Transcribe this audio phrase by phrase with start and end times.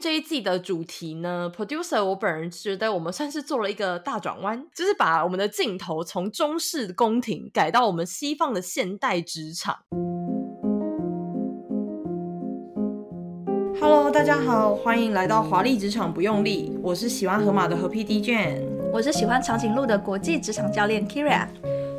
[0.00, 9.76] 这一季的主题呢，Producer 我本人觉得我们算是做了一个大转弯，就是把我们的镜头从中式的宫廷改到我们西方的现代职场。
[13.78, 21.46] Hello，大家好，欢迎来到华丽职场不用力，我是喜欢河马的河 PD Jane，我是喜欢长颈鹿的国际职场教练 Kyria。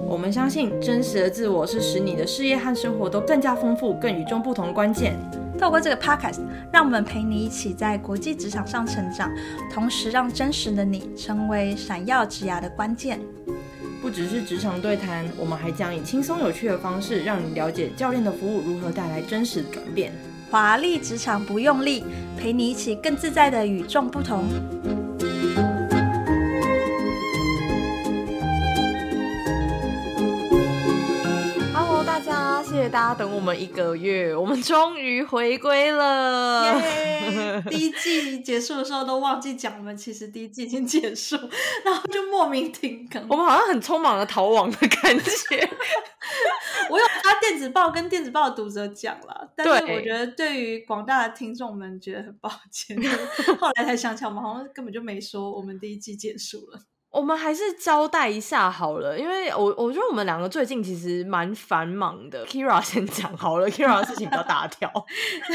[0.07, 5.15] 我们相信真实的自我是使你的事业和生活都更加丰富、更与众不同的关键。
[5.61, 6.39] 透过这个 podcast，
[6.73, 9.31] 让我们陪你一起在国际职场上成长，
[9.71, 13.19] 同时让真实的你成为闪耀职涯的关键。
[14.01, 20.11] 不只是职场对谈，我们还将以轻松有趣的方式，让你了解教练的服务如何带来真实的转变。
[20.49, 22.03] 华丽职场不用力，
[22.35, 24.45] 陪你一起更自在的与众不同。
[32.81, 36.73] 谢谢大家等我们一个月，我们终于回归了。
[36.81, 41.37] Yeah, 第一季结束的时候都忘记讲，我们其实第一季已经结束，
[41.85, 43.23] 然后就莫名停更。
[43.29, 45.69] 我们好像很匆忙的逃亡的感觉。
[46.89, 52.99] 我有发电子报跟电子报的读者讲了，但是我觉得对于广大的听众们觉得很抱歉。
[53.59, 56.79] 后来才想起来，我们好像根本就没说我们第一季结束了。
[57.11, 62.45] 我们还是交代一下好了，因为我我觉得我们两个最近其实蛮繁忙的。
[62.47, 64.89] Kyria 先讲好了，Kyria 的事情比较大条，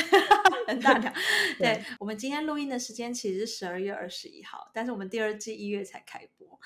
[0.69, 1.11] 很大条。
[1.59, 6.61] 对，对我们今天录音的时间其实是十二月二十一号，但是我们第二季一月才开播。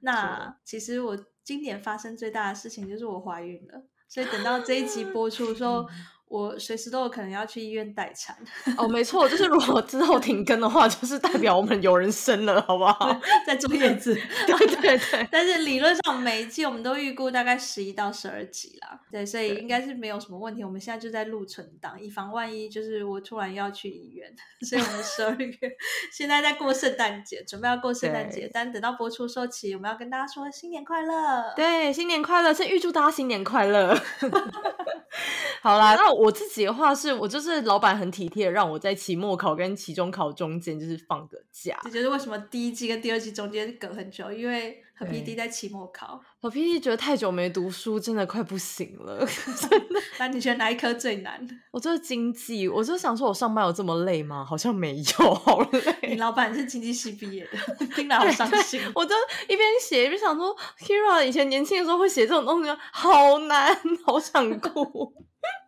[0.00, 5.88] 那其实我今年发生最大的事情就是我怀孕了，所以等到这一集播出的时候。
[6.26, 8.36] 我随时都有可能要去医院待产
[8.76, 13.20] 哦，没错，就是如果之后停更的话，就是代表我们有人生了，好不好？
[13.46, 14.14] 在坐月子，
[14.46, 15.28] 对对对。
[15.30, 20.64] 但是理论上每一季我们都预估大概十一到十二集啦，对，所以应该是没有什么问题。
[20.64, 24.28] 我们现在就在录存档，以防万一，就是我突然要去医院，
[24.68, 25.54] 所以我们十二月
[26.10, 33.96] 现在在过圣诞节，准备要过圣诞节，但等到播出收期，我们要跟大家说新年快乐，对，新年快乐，先预祝大家新年快乐。
[35.62, 41.78] 好啦，那我自己的话是，我就是老板很体贴，让我在期末考跟期中考中间就是放个假。
[41.84, 46.20] 这就是为什么第一季跟第二季中间隔很久，因为和 PD 在期末考。
[46.40, 49.26] 和 PD 觉得太久没读书，真的快不行了。
[50.18, 51.46] 那你觉得哪一科最难？
[51.72, 54.44] 我就是经济，我就想说，我上班有这么累吗？
[54.44, 56.10] 好像没有，好累。
[56.10, 58.80] 你老板是经济系毕业的， 听了好伤心。
[58.94, 59.14] 我就
[59.48, 65.12] 一边写一边想说，Kyria 以前年轻的时候会写这种东西，好难，好想哭。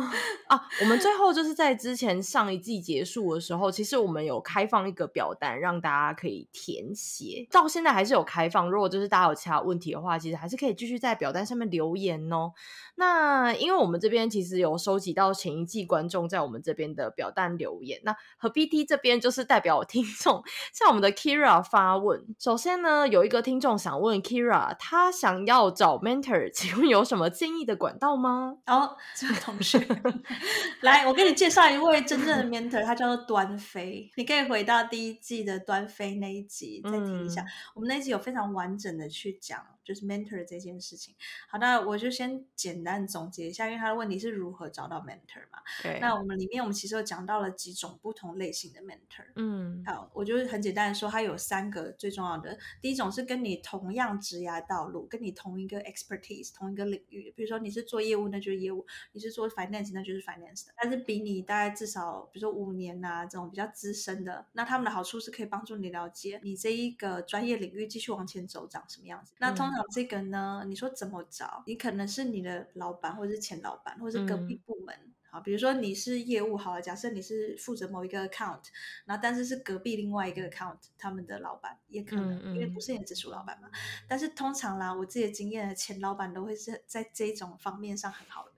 [0.48, 0.68] 啊！
[0.80, 8.70] 我们最后就是在之前上一季结束的时候，其实我们有开放一个表单让大家可以填写，到现在还是有开放。
[8.70, 12.52] 如果就是大家有其他问题的话，其实还是可以继续在表单上面留言哦。
[12.94, 20.42] 那因为我们这边其实有收集到前一季观众在我们这边的表单留言，那和 BT 这边就是代表听众
[20.72, 22.24] 向我们的 Kira 发问。
[22.38, 28.58] 首先呢，有一个听众想问 Kira，他想要找 mentor，请问有什么建议的管道吗？
[28.66, 29.81] 哦，这位同学。
[30.82, 34.10] 来，我给你介绍一位真正的 mentor，他叫做端飞。
[34.16, 39.66] 你可以回到第一季的端飞那一集再听一下，嗯、我们那一集有非常完整的去讲。
[39.84, 41.12] 就是 mentor 这件事情。
[41.48, 45.58] 好，那我就先简单总结一下，因为他的问题是如何找到 mentor 嘛。
[45.82, 45.98] 对。
[46.00, 49.26] 那我们里面我们其实有讲到了几种不同类型的 mentor。
[49.34, 49.82] 嗯。
[49.84, 52.56] 好，我就是很简单的说，它有三个最重要的。
[52.80, 57.32] 第一种是跟你同样职涯道路，跟你同一个 expertise，同一个领域。
[57.34, 60.72] 比如说你是做业务，那就是业务；你是做 finance，那就是 finance 的。
[60.76, 69.32] 但是比你大概至少，比如说五年呐、啊，这种比较资深的，那他们的好处是可以帮助你了解你这一个专业领域继续往前走长什么样子。
[69.38, 70.64] 那通常这个呢？
[70.66, 71.62] 你说怎么找？
[71.66, 74.94] 你可能是你的老板，或者是前老板，或者是隔壁部门。
[74.94, 78.60] 嗯、好，比如说你是业务，好了，假设你是负责某一个 account，
[79.04, 83.70] 然后但是是隔壁另外一个 account，他们的老板也可能，嗯嗯、因为不是你的直属老板嘛。
[84.08, 88.52] 但是通常啦，我自己的经验，前老板都会是在这种方面上很好的。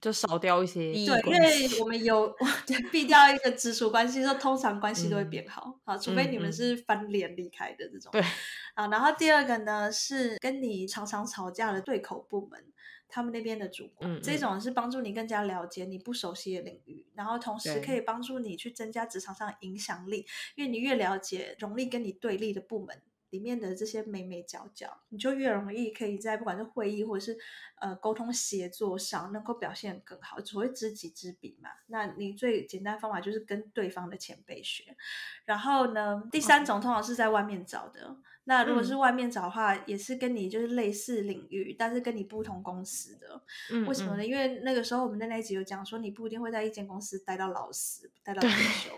[0.00, 2.34] 就少掉一些， 对，因为我们有
[2.90, 8.10] 避掉一个直属关系，说通常关系都会变好，好、嗯，除非你们是翻脸离开的这种。
[8.12, 8.22] 对，
[8.74, 12.64] 啊，然后第二个呢是跟你常常吵架的对口部门。
[13.12, 20.24] 他们那边的主管，这种是帮助你更加了解你不熟悉的领域，然后同时可以帮助你去增加职场上的影响力，
[20.54, 23.02] 因为你越了解容易跟你对立的部门。
[23.30, 27.38] 里面的这些眉眉角角，你就越容易可以在不管是会议或者是
[27.80, 30.38] 呃沟通协作上，能够表现更好。
[30.40, 34.96] 所谓知己知彼嘛，那你最简单的方法就是跟对方的前辈学。
[35.44, 38.16] 然后呢，第三种通常是在外面找的。
[38.44, 43.40] 那如果是外面找的话，嗯、也是跟你就是类似领域，但是跟你不同公司的。
[43.70, 44.26] 嗯，为什么呢？
[44.26, 48.90] 因为那个时候我们在那一集有讲说，你不一定会在一间公司待到老死，待到退休。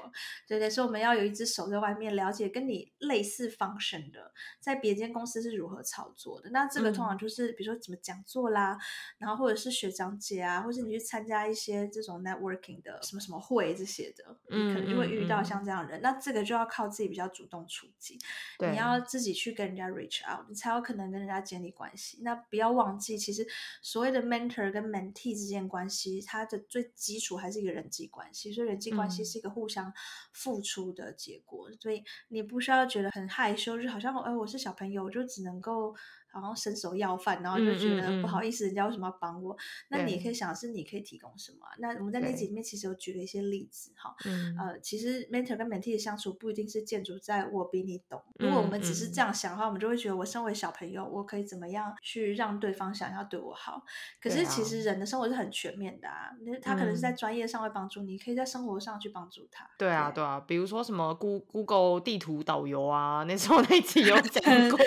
[0.47, 6.49] 对对，所以我们要有一只手在外面了解跟你类似 function 的，在别间公司是如何操作的。
[6.51, 8.81] 那这个通常就是比如说怎么讲座啦，嗯、
[9.19, 16.01] 然后或者是学长姐啊，或者你去参加一些这种 networking 的什么什么会这些的，可能就会遇到像这样的人。
[16.01, 18.19] 嗯、那这个就要靠自己比较主动出击，
[18.59, 19.43] 对你要自己去。
[19.43, 22.21] 去跟人家 reach out，你才有可能跟人家建立关系。
[22.23, 23.45] 那不要忘记，其实
[23.83, 28.53] 所谓的 mentor 跟 mentee 之间关系，它的最基础还是一个人际关系。
[28.53, 29.93] 所以人际关系是一个互相
[30.33, 31.69] 付出的结果。
[31.73, 35.93] 嗯、所以你不需要觉得很害羞，就好像哎，我是小朋友，我就只能够。
[36.33, 39.57] 好像伸手要饭，然后就觉得不好意思，人家为什么要帮我？
[39.89, 41.59] 那你可以想是，你可以提供什么？
[41.79, 44.15] 那我们在那集里面其实有举了一些例子哈。
[44.59, 48.23] 呃，其实 mentor 跟 mentee 的相处不一定是建筑在我比你懂。
[48.39, 53.83] 如果我们只是这样想的话，我们就会觉得我身为小朋友，我可以怎么样去让对方想要对我好？
[54.21, 56.31] 可是其实人的生活是很全面的啊。
[56.63, 59.69] 他可能是在专业上会帮助你，可以在生活上去帮助他。
[59.77, 64.79] 对啊，对啊，比如说什么 Google 地图导游啊，那时候那集有讲 过。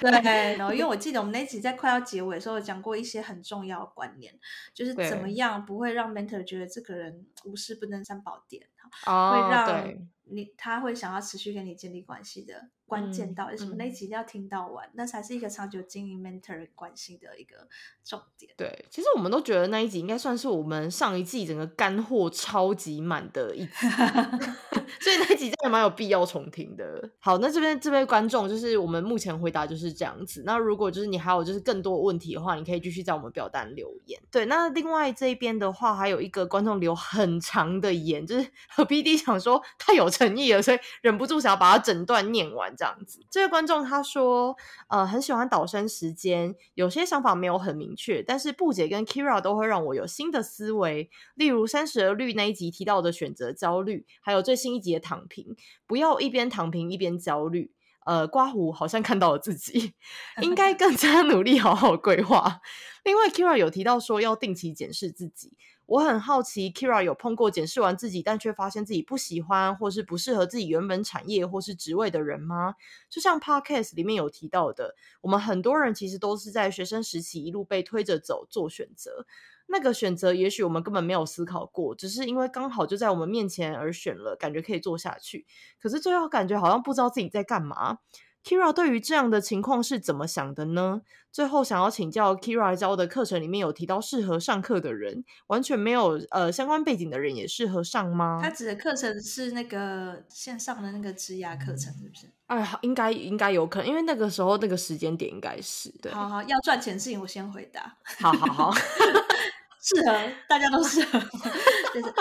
[0.00, 0.91] 对， 然后因为。
[0.92, 4.38] 我记得我们那集在快要结尾的时候，有讲过一些很重要的观念，
[4.74, 8.68] 就是怎么样不会让 mentor 觉得这个人无事不登三宝殿，
[9.06, 9.94] 哦、会让
[10.24, 12.68] 你他会想要持续跟你建立关系的。
[12.92, 13.74] 关键到底什么？
[13.78, 17.66] 那一集一定要听到完，嗯、那才是一个长久经营 mentor 关系的一个
[18.04, 18.52] 重点。
[18.54, 23.70] 对，其实我们都觉得那一集应该算是我们上一季整个干货超级满的一集，
[25.00, 27.10] 所以那一集真的蛮有必要重听的。
[27.18, 30.42] 好，那这边这位观众就是我们目前回答就是这样子。
[30.44, 34.20] 那如果就是你还有就是更多问题的话，你可以继续在我们表单留言。
[34.30, 42.70] 对，那另外这一边的话，还有一个观众留很长的言，就是 和 PD 想说太有诚意了，所以忍不住想要把它整段念完。
[42.82, 44.56] 这样子，这位观众他说，
[44.88, 51.08] 呃，很喜欢导生时间，有些想法没有很明确，但是布姐跟 Keira 都会让我有新的思维。
[51.36, 55.54] 例如三十而绿那一集提到的选择焦虑，还有最新一集的躺平，
[55.86, 57.70] 不要一边躺平一边焦虑。
[58.04, 59.92] 呃，刮胡好像看到了自己，
[60.40, 62.60] 应该 更加努力，好好规划。
[63.04, 65.56] 另外，Keira 有提到说要定期检视自己。
[65.92, 72.76] 我很好奇，Kira 有碰过检视完自己，但却发现自己不喜欢或是不适合自己原本产业或是职位的人吗？
[73.10, 79.26] 就像 Podcast 里面有提到的，我们很多人其实都是在学生时期一路被推着走做选择，
[79.66, 85.44] 那个选择也许我们根本没有思考过，只是因为刚好就在我们面前而选了，感觉可以做下去。
[85.78, 87.98] 可是最后感觉好像不知道自己在干嘛。
[88.44, 91.02] Keira 对于这样的情况是怎么想的呢？
[91.30, 98.40] 最后想要请教 Keira 教的课程里面有提到适合上课的人，完全没有呃相关背景的人也适合上吗？
[98.42, 102.26] 他指的课程是那个线上的那个职涯课程，是不是？
[102.48, 106.12] 哎，应该应该有可能，因为那个时候那个时间点应该是对。
[106.12, 107.96] 好好，要赚钱的事情我先回答。
[108.18, 108.74] 好好好。
[109.82, 111.18] 适合大家都适合，
[111.92, 112.14] 就是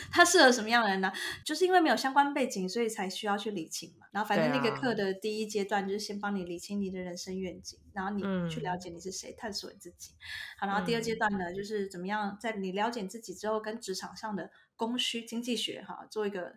[0.10, 1.12] 他适合什么样的人呢？
[1.44, 4.06] 就是因为没有相关背景，所以才需要去理清嘛。
[4.10, 10.12] 然后反正那个课的第一阶段就是先帮你理清你的人生愿景，然后你去了解你是谁，探索你自己。
[10.58, 16.54] 好，然后第二阶段呢，就是怎么样在你了解你自己之后，跟职场上的供需经济学哈做一个。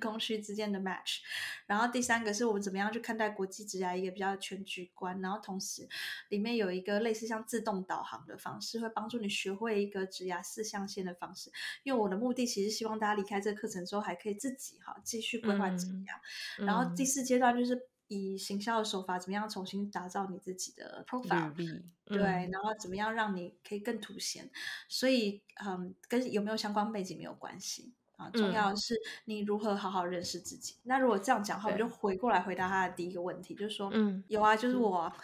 [0.00, 1.20] 供需之间的 match，
[1.66, 5.88] 然后第三个是我们怎么样去看待国际职涯一个比较全局观，然后同时
[6.28, 11.50] 里面有一个类似像自动导航的方式，会帮助你学会一个职涯四象限的方式。
[11.82, 16.12] 因为我的目的其实希望大家离开这个课程之后还可以自己哈继续规划职涯。
[16.58, 24.50] 嗯、然后第四阶段就是以行销的手法，怎么样重新打造你自己的 profile，、嗯、对，然后怎么样让你可以更凸显。
[24.88, 27.94] 所以嗯，跟有没有相关背景没有关系。
[28.30, 30.74] 重要的是你如何好好认识自己。
[30.78, 35.16] 嗯、那如果这样讲的话，我就回过来回答他的第一个问题，就是说，嗯，有啊，就是我、啊，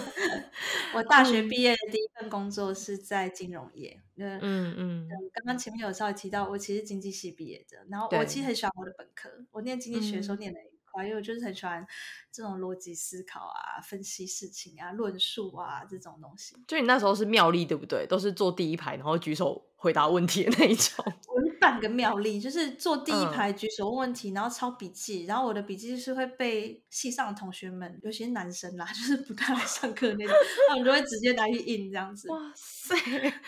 [0.94, 4.00] 我大学毕业的第一份工作是在金融业。
[4.16, 5.08] 嗯嗯嗯。
[5.34, 11.86] 刚刚前面有稍微提到，我其实经济系毕业的，然后我其实很喜欢我的本科，我念经济学的时候念的很快，因为我就是很喜欢
[12.32, 16.56] 这种逻辑思考啊、分析事情啊、论述啊这种东西。
[16.66, 18.06] 就你那时候是妙丽对不对？
[18.06, 21.04] 都是坐第一排，然后举手回答问题的那一种。
[21.66, 30.36] 半个妙丽，就是坐第一排举手问问题，嗯、然后抄笔记，然后我的笔记是会被系上的同学们，有些男生啦， 就是不太来上课那种，
[30.68, 32.30] 他们就会直接拿去印这样子。
[32.30, 32.94] 哇塞！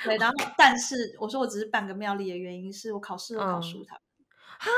[0.05, 4.03] 对，然后 但是我说我只是半个妙丽的原因是我考试都考输他们。
[4.59, 4.71] 哈、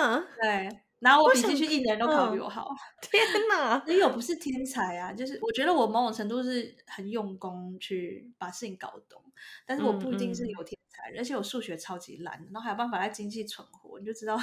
[0.00, 0.80] 嗯，对。
[1.00, 3.80] 拿我笔记去印的人都考比我好，天哪！
[3.86, 9.22] 因为我不是天才啊，就是我觉得我某种程度是很用功去把事情搞懂，
[9.66, 10.76] 但是我不一定是有天
[11.16, 14.36] 而且我数学超级烂，然后还有办法在经济存活，你就知道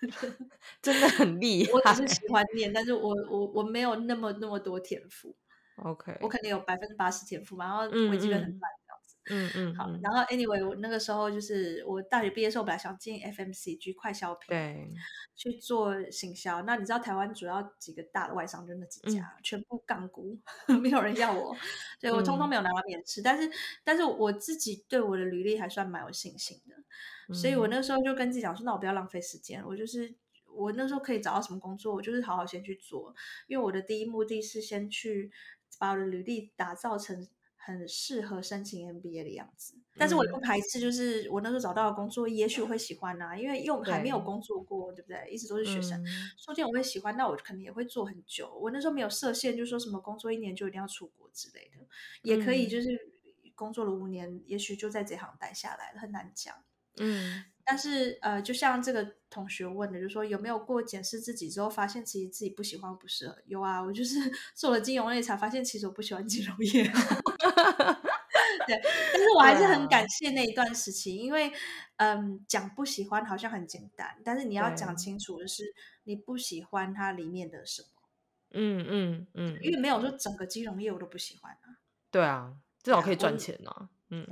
[0.82, 1.72] 真的很厉害。
[1.72, 5.34] 我只是喜欢念，但是我我我没有那么那么多天赋。
[5.76, 8.70] OK，我肯定有百分之八十天赋嘛，然后微积分很烂。
[8.70, 8.87] 嗯嗯，
[9.76, 14.90] 好，然后 anyway，我那个时候就是我大学毕业的时候，本来想进 FMCG 快消品，对，
[15.34, 16.62] 去做行销。
[16.62, 20.38] 那你知道台湾主要几个大的外商就那几家，嗯、全部杠股，
[20.82, 21.56] 没有人要我，
[22.00, 23.20] 对我通通没有拿到面试。
[23.20, 23.50] 嗯、但是，
[23.84, 26.74] 但是我自己对我的履历还算蛮有信心的，
[27.28, 30.14] 嗯、所以我那时候就跟自己讲说，那我不要浪费时间，我就是
[30.54, 33.14] 我那时候可以找到什么工作，我就是好好先去做，
[33.46, 35.30] 因为我的第一目的是先去
[35.78, 37.26] 把我的履历打造成。
[37.76, 45.30] 很适合申请 MBA 的样子，但是我也不排斥，就是我那时候找到的工作，也许我会喜欢啊，因为又还没有工作过，对，对不对？
[45.30, 46.02] 一直都是学生，
[46.38, 48.50] 说不定我会喜欢，那我可能也会做很久。
[48.54, 51.86] 我那时候没有设限，就说什么工作一年就一定要出国之类的，
[52.22, 52.88] 也可以，就是
[53.54, 56.54] 工作了五年，也许就在这行待下来了，很难讲。
[56.96, 57.44] 嗯。
[57.68, 63.36] 但是，呃，就像这个同学问的，就是说有没有过检视自己之后，发现其实自己不喜欢不适合？
[63.44, 64.16] 有啊，我就是
[64.56, 66.84] 做了金融业才发现，其实我不喜欢金融业。
[68.66, 68.80] 对，
[69.12, 71.52] 但是我还是很感谢那一段时期，因为，
[71.96, 77.88] 嗯，讲不喜欢好像很简单，但是你要讲清楚的是，你不喜欢它里面的什么。
[78.52, 81.76] 嗯嗯嗯，因为没有说整个金融业我都不喜欢啊。
[82.10, 83.90] 对啊，至少可以赚钱啊。
[84.08, 84.26] 嗯，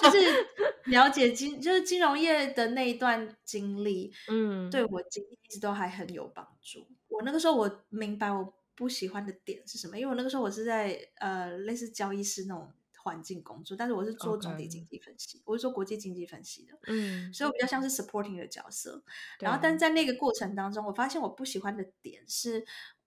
[0.00, 0.46] 就是。
[0.86, 6.86] 了解金就是金融业的那一段经历，嗯，对我经历一直都还很有帮助。
[7.08, 19.02] 我那个时候我明白我不喜欢的点是什么，因为我那个时候我是在呃类似交易室那种环境工作，但是我是做总体经济分析.我是做国际经济分析的，嗯，所以我比较像是 supporting 的角色。
[19.38, 22.64] 然后，但在那个过程当中，我发现我不喜欢的点是，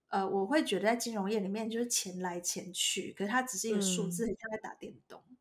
[0.09, 5.23] 呃，我会觉得在金融业里面就是钱来钱去，可是它只是一个数字，很像在打电动。
[5.29, 5.37] 嗯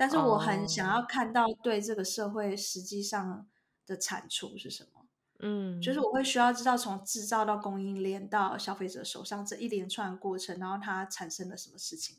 [0.00, 3.46] 但是我很想要看到对这个社会实际上
[3.86, 5.04] 的产出是什么，
[5.40, 12.16] 嗯，就是我会需要知道从制造到供应链到消费者手上这一连串过程，然后它产生了什么事情，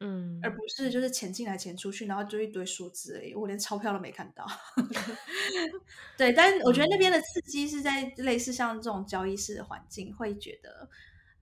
[0.00, 4.44] 嗯，而不是就是钱进来钱出去，然后就一堆数字而已，我连钞票都没看到。
[6.18, 10.90] 对，但是我觉得那边的刺激是在类似像这种交易式的环境，会觉得。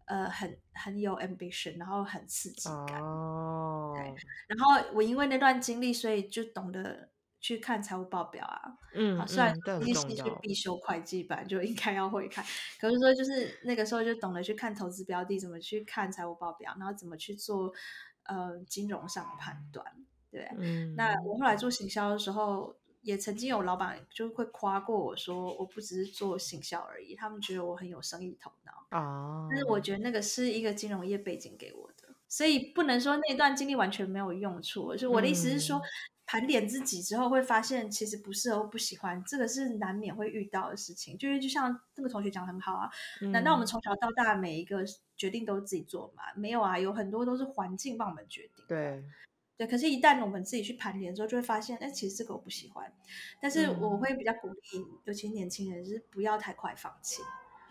[0.09, 3.01] 呃，很很有 ambition，然后很刺激感。
[3.03, 4.05] 哦，对。
[4.49, 7.11] 然后我因为那段经历，所以就懂得
[7.41, 8.79] 去看财务报表啊。
[8.95, 9.55] 嗯，好，虽然
[9.87, 12.45] 一些是必修会计版就应该要会看，
[12.81, 17.73] 可是说就是那个时候就懂得去看投资标的，怎么去看财务报表，然后怎么去做
[18.25, 19.85] 呃金融上的判断。
[20.31, 20.95] 对，嗯。
[20.97, 22.75] 那我后来做行销的时候。
[23.09, 29.49] 也曾经有老板就会夸过我说，我不只是做行销而已，他们觉得我很有生意头脑啊。
[29.49, 34.95] 但是我觉得那个是一个金融业背景给我的，所以不能说那段经历完全没有用处。
[34.95, 35.81] 就我的意思是说，
[36.27, 41.17] 盘点自己之后会发现其实不适合、不喜欢，这个是难免会遇到的事情。
[41.17, 42.91] 就是就像那个同学讲很好啊，
[43.33, 44.85] 难道我们从小到大每一个
[45.17, 46.25] 决定都是自己做吗？
[46.37, 48.63] 没有啊，有很多都是环境帮我们决定。
[48.69, 49.03] 对。
[49.59, 52.91] 对，可是，一旦我们自己去盘点之后，就会发现，哎，其实这个我不喜欢。
[53.43, 57.21] 但是，我会比较鼓励，嗯、尤其年轻人，就是不要太快放弃。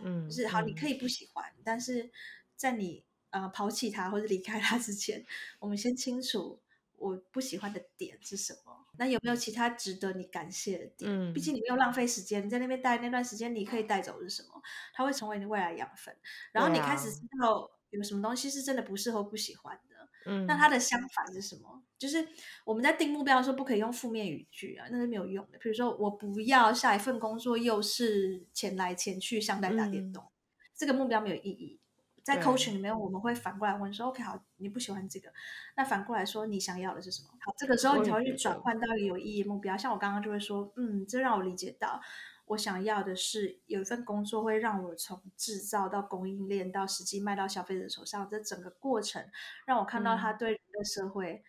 [0.03, 2.12] 嗯，就是好，你可以不喜欢，嗯、但是
[2.58, 5.25] 在你呃抛弃他或者离开他之前，
[5.60, 6.60] 我们先清楚
[6.98, 8.86] 我不喜欢的点是什么。
[8.98, 11.10] 那有没有其他值得你感谢的点？
[11.10, 14.62] 嗯，毕竟你没有浪费时间，你在那边待那段时间，你可以带走的是什么？
[14.94, 16.13] 它会成为你未来养分。
[16.51, 19.79] 然后你开始知道有什么东西是真的不适合、不喜欢。
[20.27, 21.81] 嗯，那它的相反是什么？
[21.98, 22.27] 就是
[22.65, 25.57] 我们在定目标的时候，不可以用负面语句啊，那是没有用的。
[25.57, 30.31] 比如说，我不要下一份工作又是钱来钱去，像在打电动，嗯、
[30.75, 31.79] 这个目标没有意义。
[32.24, 35.31] 在 coaching 里面，我们会反过来问说：OK，好，你不喜欢这个，
[35.77, 37.29] 那反过来说，你想要的是什么？
[37.39, 39.77] 好，这个时候你才会去转换到一个有意义目标。
[39.77, 42.01] 像我刚刚就会说，嗯，这让我理解到。
[42.47, 49.23] 我想要的是有一份工作，会让我从制造到供应链到实际卖到消费者手上，这整个过程
[49.65, 51.43] 让我看到他对人类社会，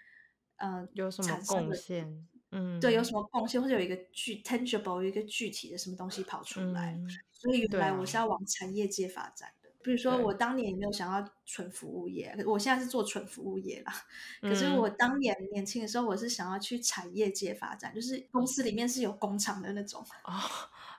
[0.57, 2.27] 嗯、呃，有什么贡献？
[2.51, 6.93] 嗯，对，有什么贡献，或者有一个具 tangible 一个具体的什么东西跑出来。
[6.93, 9.69] 嗯、所以原来我是要往产业界发展的。
[9.83, 13.93] 比如说我当年也没有想要纯服务业，我现在是做纯服务业啦。
[14.41, 20.43] 可是我当年年轻的时候，我是想要去产业界发展，就是公司里面是有工厂的那种啊。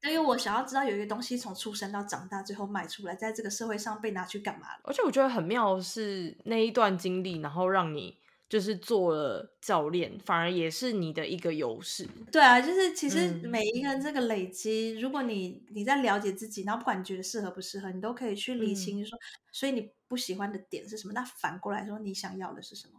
[0.04, 4.82] 因为我想要知道有一个东西从出生到长大，最后卖出来，在这个社会上被拿去干嘛了。
[4.84, 8.18] 而且我觉得很妙的是那一段经历，然后让你。
[8.50, 12.10] 就是做了教练，反而也是你的一个优势。
[12.32, 21.14] 对啊，就是其实每一个人这个累积，嗯、如果你你在了解自己，然后不管你觉得适合不适合，你都可以去理清说，嗯、所以你不喜欢的点是什么？
[21.14, 22.94] 那反过来说，你想要的是什么？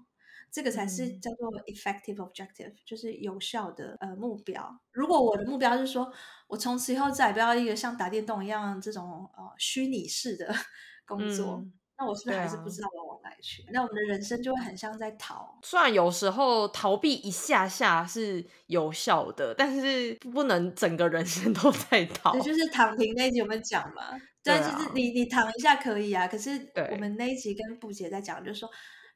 [0.53, 4.81] 这个才是叫做 effective objective，、嗯、就是有效的呃目标。
[4.93, 6.13] 如果我的目标是说
[6.49, 10.55] 我从此以后再也不要一个像打电动一样这种呃虚拟式的
[11.07, 11.57] 工作。
[11.63, 13.61] 嗯那我是不是还是不知道我要往哪里去？
[13.65, 15.59] 啊、那我们的人生就会很像在逃。
[15.63, 22.33] 虽然有时候逃避一下下是有效的，但是不能整个人生 都在逃。
[22.33, 26.27] 对，就是躺平那一集我们讲嘛，对，啊、就是你你躺一下可以啊。
[26.27, 28.71] 可是我们那一集跟布姐在讲，就是说，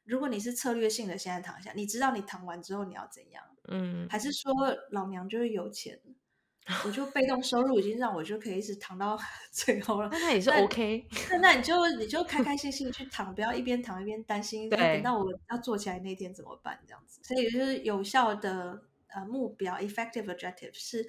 [0.05, 3.43] 如果你是策略性的现在躺下，你知道你躺完之后你要怎样？
[3.67, 4.51] 嗯，还是说
[4.91, 5.99] 老娘就是有钱？
[6.83, 9.15] 我就被动收入已经让我就可以一直躺到
[9.51, 11.07] 最后了，那也是 OK。
[11.29, 16.79] 那那你就你就开开心心去躺，不要一边躺一边担心， 对等到我要坐起来那天怎么办？
[16.87, 21.07] 这样子，所以就是有效的呃目标，effective objective 是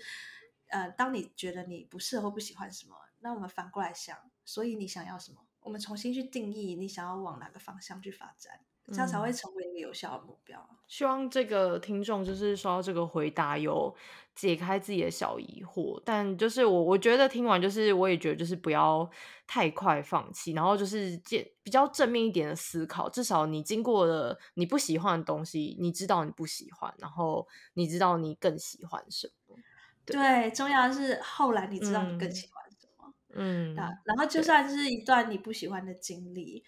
[0.68, 5.38] 呃，当你觉得你不适合或不喜欢什么，那我们反过来想，所以你想要什么？
[5.60, 8.60] 我们重新去定义你想要往哪个方向去发展。
[8.88, 10.58] 这样才会成为一个有效的目标。
[10.70, 13.94] 嗯，希望这个听众就是说到这个回答有
[14.34, 16.00] 解开自己的小疑惑。
[16.04, 19.08] 但就是我我觉得听完就是我也觉得就是不要
[19.46, 21.20] 太快放弃，然后就是
[21.62, 23.08] 比较正面一点的思考。
[23.10, 29.56] 至少你经过了你不喜欢的东西，你知道你不喜欢，然后你知道你更喜欢什么。
[30.04, 33.12] 对，对，重要的是后来你知道你更喜欢什么。
[33.34, 36.62] 嗯，然后就算是一段你不喜欢的经历。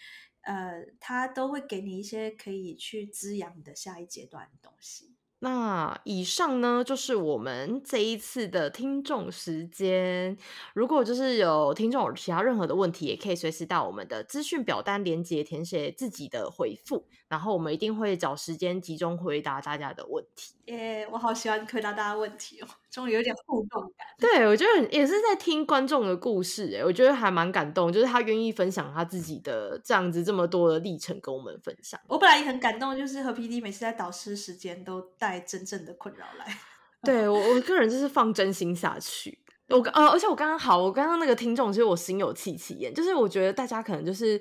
[0.48, 5.14] 呃，他都会给你一些可以去滋养你的下一阶段的东西。
[5.40, 10.38] 那以上呢，就是我们这一次的听众时间。
[10.72, 20.54] 如果就是有听众有其他任何的问题，也可以随时到我们的资讯表单连接填写自己的回复，然后我们一定会找时间集中回答大家的问题。
[20.68, 24.06] 耶，yeah, 我好喜欢回答大家问题哦，终于有点互动感。
[24.18, 31.98] 对，我觉得也是在听观众的故事，哎，我觉得还蛮感动，就是他愿意分享他自己的这样子这么多的历程跟我们分享。
[32.06, 36.58] 我本来也很感动，就是和 PD 每次在导师时间都带真正的困扰来。
[37.02, 39.38] 对我，我个人就是放真心下去。
[39.68, 44.40] 我刚呃，而且我刚刚好，我刚刚那个听众其实我心有戚戚焉，就是我觉得大家可能就是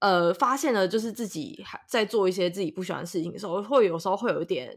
[0.00, 4.76] 呃发现了，就是自己还在做一些自己不喜欢的事情的时候，会有时候会有一点。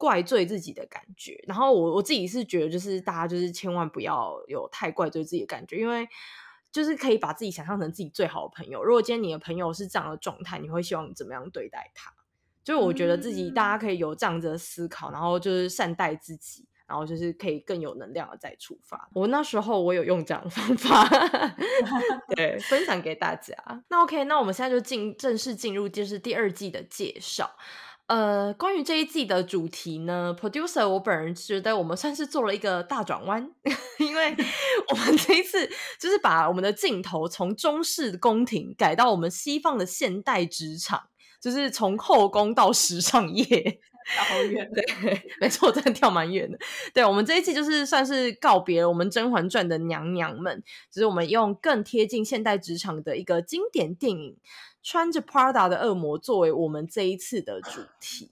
[0.00, 6.08] 怪罪自己的感觉，然后我我自己是觉得，就是大家就是千万不要有太怪罪自己的感觉，因为
[6.72, 8.82] 就是可以把自己想象成自己最好的朋友。
[8.82, 12.10] 如果今天你的朋友是这样的状态，你会希望你怎么样对待他？
[12.64, 19.10] 就是我觉得自己大家可以有这样子的思考，然后就是善待自己，然后就是可以更有能量的再出发。
[19.12, 21.06] 我那时候我有用这样的方法，
[22.34, 23.54] 对，分享给大家。
[23.88, 27.50] 那 OK，那我们现在就进正式进入就是第二季的介绍。
[28.10, 33.48] 呃，关于这一季的主题呢，producer 我本人觉得我们算是做了一个大转弯，
[34.00, 34.34] 因为
[34.90, 35.64] 我们这一次
[36.00, 41.02] 就是把我们的镜头从中式宫廷改到我们西方的现代职场，
[41.40, 43.80] 就是从后宫到时尚业，
[44.28, 44.68] 好远。
[44.74, 46.58] 对，没错，真的跳蛮远的。
[46.92, 54.36] 对，我们这一季就是算是告别了我们《甄嬛传》的娘娘们，就是我们用更贴近现代职场的一个经典电影。
[54.82, 58.30] 穿着 Prada 的恶魔作为我们这一次的主题，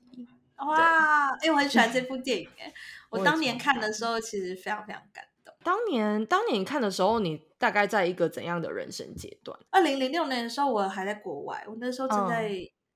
[0.56, 1.30] 哇！
[1.40, 2.72] 哎我很喜欢这部电影哎，
[3.10, 5.54] 我当年看的时候其实非常非常感动。
[5.62, 9.58] 当年，当年你看的时候，你大概在一个怎样的人生阶段？
[9.70, 12.48] 二零零六年的时候，我还在国外，我那时候正在、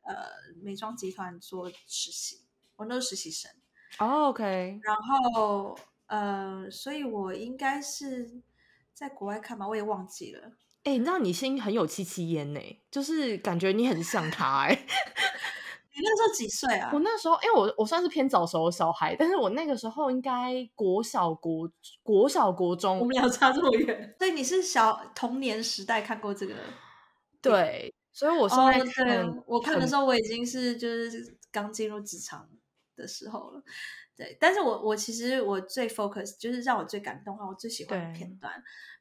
[0.02, 0.26] 嗯、呃
[0.62, 2.40] 美妆集团做实习，
[2.76, 3.50] 我那是实习生。
[3.98, 4.80] 哦，OK。
[4.82, 8.40] 然后呃，所以我应该是
[8.94, 10.52] 在国外看吧，我也忘记了。
[10.84, 14.86] 哎、欸，你知道你声音很有戚戚焉呢，就是感觉你很像他哎。
[15.94, 16.90] 你那时候几岁啊？
[16.92, 21.70] 我那时候，因为我我算是偏早熟的小孩，但是我那个时候应该国小国
[22.02, 24.14] 国小国中，我们俩差这么远。
[24.18, 26.54] 对你是小童年时代看过这个？
[27.42, 32.48] 对，所以我现在看、哦、我看的时候，我已经是就是刚进入职场
[32.96, 33.62] 的时候了。
[34.16, 38.50] 对，但是我我其实我最 focus 就是让我最感动的话，我最喜欢的片段。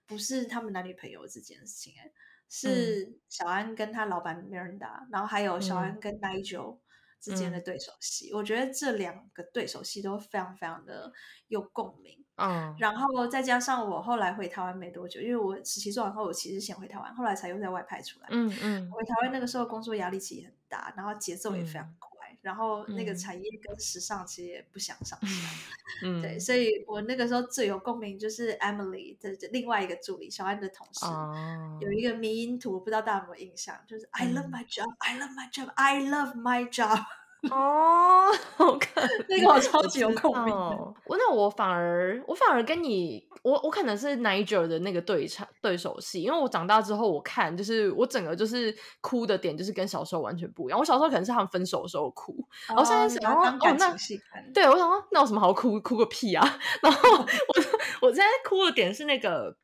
[0.07, 2.11] 不是他们男女朋友这件事情，哎，
[2.49, 6.79] 是小安跟他老板 Miranda，然后还有小安跟 Nigel
[7.19, 11.13] 之间的对手戏，嗯、我觉得这两个对手戏都非常非常的
[11.47, 12.17] 有共鸣。
[12.35, 18.27] 嗯，然后再加上我后来回台湾没多久，因为我实习做完后，我其实先回台湾，后来才又在外派出来。
[18.31, 22.10] 嗯嗯，回台湾那个时候工作压力其实很大，然后节奏也非常快，嗯、
[22.41, 25.49] 然后那个产业跟时尚其实也不相上下。
[26.03, 37.03] 嗯，对，所以我那个时候最有共鸣就是 Emily 的另外一个助理小安的同事，哦、有一个迷因图，不知道大家有没有印象，就是 I love my job, I love my job, I love my job。
[37.49, 40.53] 哦， 好看，那个我超级有共鸣。
[40.55, 50.79] 我那我反而我反而跟你，我我可能是 Nigel 的那个对唱对手戏，因为我长大之后我看，就是我整个就是哭的点就是跟小时候完全不一样。
[50.79, 52.35] 我小时候可能是他们分手的时候哭，
[52.67, 54.51] 然后现在想要感情戏看。
[54.53, 55.79] 对，我想说那有什么好哭？
[55.81, 56.59] 哭个屁啊！
[56.81, 59.57] 然后 我我现在哭的点是那个。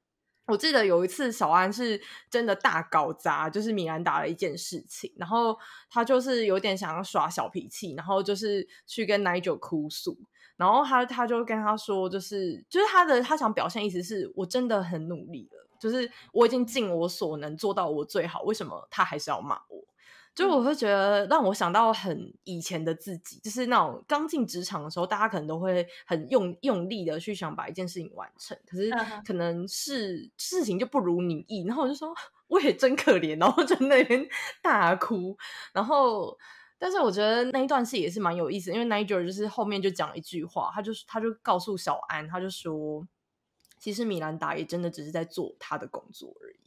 [0.50, 5.54] 我记得有一次小安是真的大搞砸，就是米兰达的一件事情，然后
[5.90, 10.18] 他就是有点想要耍小脾气，然后就是去跟 Nigel 哭诉，
[10.58, 19.84] 然后他他就跟他说，就是就是他的他想表现意思是我真的很努力了，就是我已经尽我所能做到我最好，为什么他还是要骂我？
[20.36, 28.92] 就我会觉得让我想到很以前的自己，就是那种刚进职场的时候，大家可能都会很用用力的去想把一件事情完成，可是
[29.26, 32.14] 可能是事情就不如你意，然后我就说
[32.50, 34.28] 我也真可怜，然后在那边
[34.62, 35.36] 大哭，
[35.74, 36.38] 然后
[36.80, 43.08] 但是我觉得那一段戏也是蛮有意思，因为 Nigel 就是后面就讲一句话，他就他就告诉小安，他就说
[43.80, 46.60] 其实米兰达也真的只是在做他的工作而已。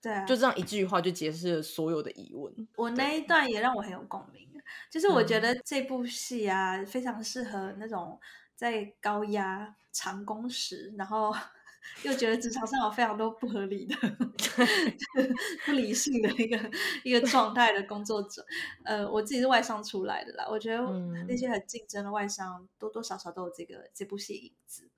[0.00, 2.68] 对啊，就这样一句话就解释了所有的疑问。
[2.76, 4.48] 我那一段也让我很有共鸣，
[4.90, 8.20] 就是我觉得这部戏啊，非常适合那种
[8.54, 11.34] 在高压长工时，然后
[12.02, 13.96] 又觉得职场上有非常多不合理的、
[15.64, 16.70] 不理性的一个
[17.02, 18.44] 一个状态的工作者。
[18.84, 20.82] 呃，我自己是外商出来的啦，我觉得
[21.26, 24.88] 那些很竞争的外商多多少少都有这个这部戏影子。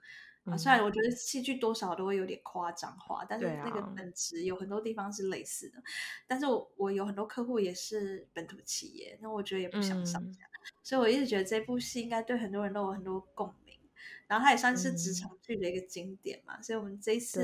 [0.44, 5.78] 啊，虽然我觉得戏剧多少都会有点夸张化，但是那个本质有很多地方是类似的。
[5.78, 5.82] 啊、
[6.26, 13.67] 但是我我有很多客户也是本土企业，那我觉得也不想上架，嗯、所以我一直觉得这部戏应该对很多人都有很多共鸣。
[14.28, 17.42] 然后它也算是职场剧的一个经典嘛，嗯、所以我们这一次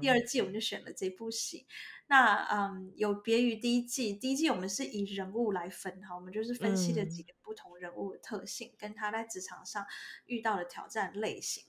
[0.00, 1.66] 第二季我们就选了这部戏。
[2.06, 9.86] 啊、那嗯，有别于第一季，第一季我们是以人物来分哈，我们就是分析了几个不同人物的特性，嗯、跟他在职场上
[10.26, 11.64] 遇到的挑战类型。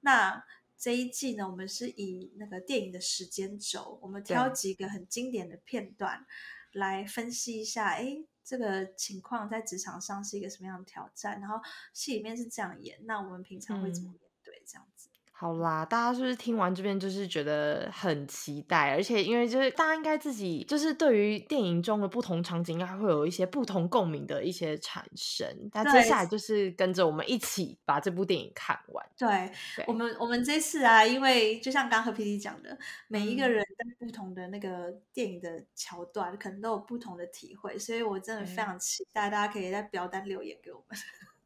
[0.00, 0.44] 那
[0.76, 6.26] 这一季呢，我们是以那个电影的时间轴，我们挑几个很经典的片段
[6.72, 11.40] 来分析一下，哎对，这个情况在职场上是一个什么样的挑战？
[11.40, 11.60] 然后
[11.92, 14.62] 戏里面是这样演，那我们平常会怎么面对？
[14.64, 14.95] 这样子。
[15.38, 18.92] 好啦，大家是不是听完这边就是觉得很期待？
[18.92, 25.46] 而且因为就是大家应该自己就是对于电影中的不同场景，应该会有一些不同共鸣的一些产生。
[25.74, 29.06] 那接下来就是跟着我们一起把这部电影看完。
[29.18, 40.98] 对，对我们我们这次啊，因为就像刚和 PD 讲的，每一个人在不同的那个电影的桥段，嗯、可能都有不同的体会，所以我真的非常期待大家可以在表单留言给我们。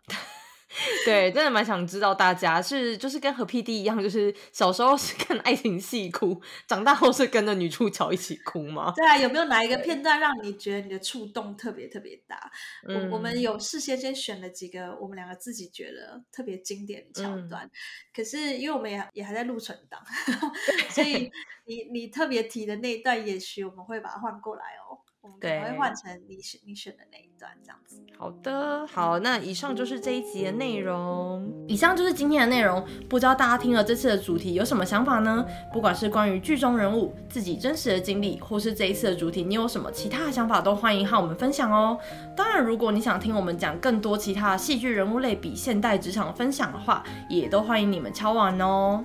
[1.05, 8.93] 对，真的蛮想知道大家是就是跟和 PD 一样，就是小时候是看爱情戏哭，长大后是跟着女主角一起哭吗？
[8.97, 12.51] 对啊，有没有哪一个片段让你觉得你的触动特别特别大？
[12.87, 17.71] 嗯、我我们有事先先选了几个我们两个自己觉得特别经典的桥段，嗯、
[18.15, 20.01] 可是因为我们也也还在录存档，
[20.89, 21.31] 所以
[21.67, 25.03] 你你特别提的那一段，也许我们会把它换过来哦。
[25.23, 28.03] 我们可能会换成你选你选的那一段这样子。
[28.19, 31.67] 好的，好，那以上就是这一集的内容。
[31.69, 32.83] 以上就是今天的内容。
[33.09, 35.45] 不知道大家听了这次的主题有什么想法呢？
[35.73, 41.99] 不管是关于剧中人物、自己真实的经历，或是这一次的主题，你有什么其他的想法，都欢迎和我们分享哦。
[42.35, 49.05] 当然，如果你想听我们讲更多其他戏剧人物类比现代职场分享的话，也都欢迎你们敲碗哦。